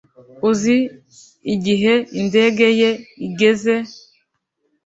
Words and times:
Uzi 0.49 0.77
igihe 1.53 1.93
indege 2.19 2.65
ye 2.79 2.91
igeze 3.27 3.75